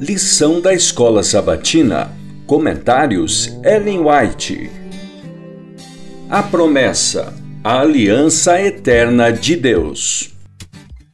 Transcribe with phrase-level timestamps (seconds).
[0.00, 2.12] Lição da Escola Sabatina.
[2.46, 4.70] Comentários Ellen White.
[6.30, 7.34] A promessa.
[7.64, 10.32] A aliança eterna de Deus.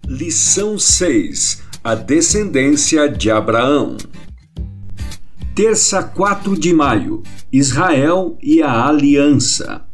[0.06, 1.62] Lição 6.
[1.82, 3.96] A descendência de Abraão.
[5.54, 7.22] Terça 4 de maio.
[7.50, 9.86] Israel e a aliança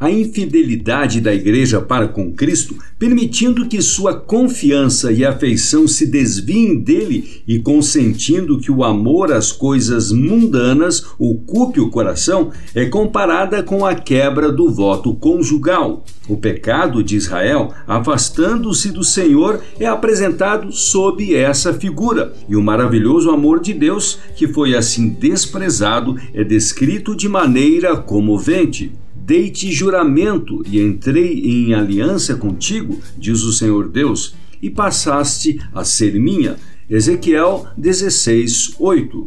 [0.00, 6.78] a infidelidade da Igreja para com Cristo, permitindo que sua confiança e afeição se desviem
[6.78, 13.84] dele e consentindo que o amor às coisas mundanas ocupe o coração, é comparada com
[13.84, 16.04] a quebra do voto conjugal.
[16.28, 23.30] O pecado de Israel, afastando-se do Senhor, é apresentado sob essa figura, e o maravilhoso
[23.30, 28.92] amor de Deus, que foi assim desprezado, é descrito de maneira comovente.
[29.28, 36.18] Dei-te juramento e entrei em aliança contigo, diz o Senhor Deus, e passaste a ser
[36.18, 36.56] minha.
[36.88, 39.26] Ezequiel 16, 8.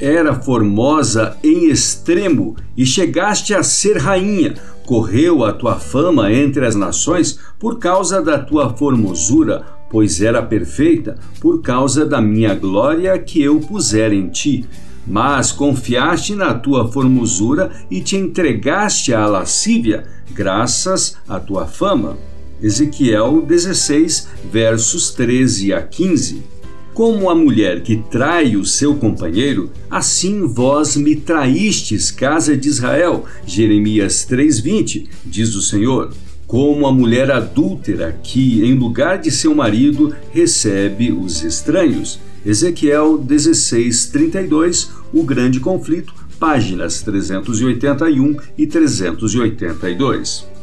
[0.00, 4.54] Era formosa em extremo e chegaste a ser rainha.
[4.84, 11.20] Correu a tua fama entre as nações por causa da tua formosura, pois era perfeita,
[11.40, 14.66] por causa da minha glória que eu puser em ti
[15.06, 22.18] mas confiaste na tua formosura e te entregaste à lascívia, graças à tua fama.
[22.60, 26.42] Ezequiel 16, versos 13 a 15.
[26.94, 33.24] Como a mulher que trai o seu companheiro, assim vós me traístes, casa de Israel.
[33.46, 36.14] Jeremias 3:20, diz o Senhor.
[36.46, 42.20] Como a mulher adúltera que, em lugar de seu marido, recebe os estranhos.
[42.44, 50.55] Ezequiel 16, 32, O Grande Conflito, páginas 381 e 382.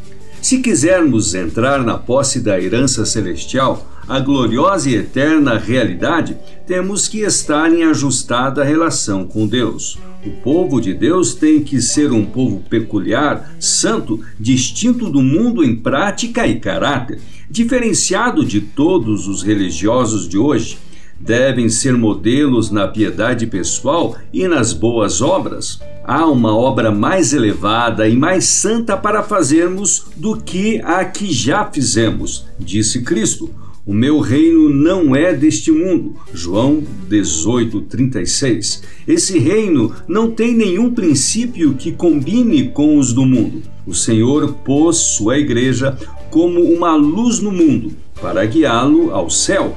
[0.43, 6.35] Se quisermos entrar na posse da herança celestial, a gloriosa e eterna realidade,
[6.67, 9.97] temos que estar em ajustada relação com Deus.
[10.25, 15.77] O povo de Deus tem que ser um povo peculiar, santo, distinto do mundo em
[15.77, 20.77] prática e caráter, diferenciado de todos os religiosos de hoje
[21.23, 25.79] devem ser modelos na piedade pessoal e nas boas obras.
[26.03, 31.65] Há uma obra mais elevada e mais santa para fazermos do que a que já
[31.71, 33.49] fizemos, disse Cristo.
[33.85, 36.15] O meu reino não é deste mundo.
[36.33, 38.81] João 18:36.
[39.05, 43.61] Esse reino não tem nenhum princípio que combine com os do mundo.
[43.85, 45.97] O Senhor pôs sua igreja
[46.29, 47.91] como uma luz no mundo
[48.21, 49.75] para guiá-lo ao céu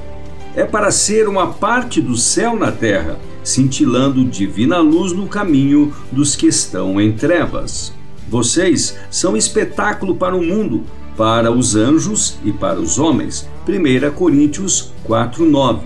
[0.57, 6.35] é para ser uma parte do céu na terra, cintilando divina luz no caminho dos
[6.35, 7.93] que estão em trevas.
[8.27, 10.83] Vocês são espetáculo para o mundo,
[11.15, 13.47] para os anjos e para os homens.
[13.67, 15.81] 1 Coríntios 4:9.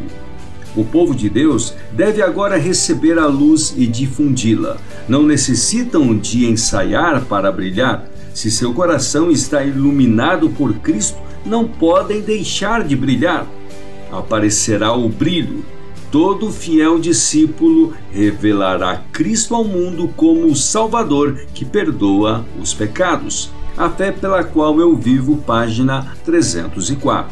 [0.74, 4.78] O povo de Deus deve agora receber a luz e difundi-la.
[5.06, 8.06] Não necessitam de ensaiar para brilhar.
[8.34, 13.46] Se seu coração está iluminado por Cristo, não podem deixar de brilhar
[14.12, 15.64] aparecerá o brilho.
[16.12, 23.50] Todo fiel discípulo revelará Cristo ao mundo como o Salvador que perdoa os pecados.
[23.78, 27.32] A fé pela qual eu vivo, página 304.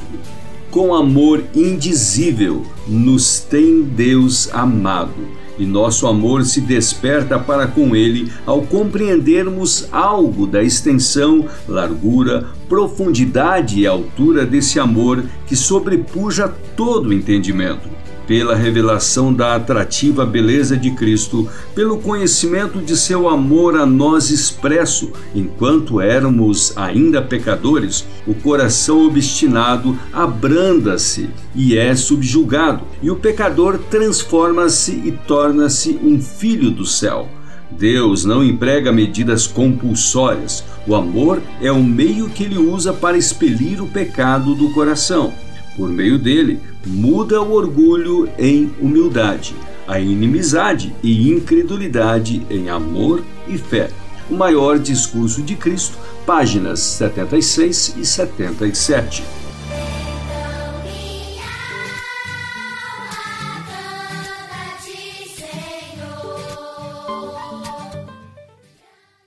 [0.71, 8.31] Com amor indizível nos tem Deus amado e nosso amor se desperta para com ele
[8.45, 16.47] ao compreendermos algo da extensão, largura, profundidade e altura desse amor que sobrepuja
[16.77, 17.98] todo entendimento
[18.29, 25.11] pela revelação da atrativa beleza de Cristo, pelo conhecimento de seu amor a nós expresso,
[25.33, 34.91] enquanto éramos ainda pecadores, o coração obstinado abranda-se e é subjugado, e o pecador transforma-se
[34.91, 37.27] e torna-se um filho do céu.
[37.71, 40.63] Deus não emprega medidas compulsórias.
[40.85, 45.33] O amor é o meio que ele usa para expelir o pecado do coração.
[45.79, 49.55] Por meio dele, muda o orgulho em humildade,
[49.87, 53.89] a inimizade e incredulidade em amor e fé.
[54.29, 59.23] O maior discurso de Cristo, páginas 76 e 77.